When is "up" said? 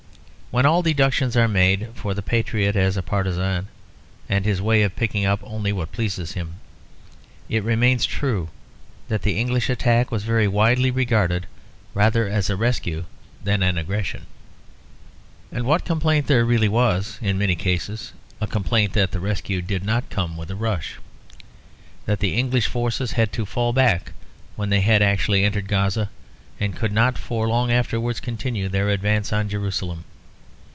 5.25-5.39